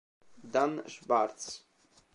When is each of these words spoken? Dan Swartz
Dan 0.53 0.81
Swartz 0.89 1.61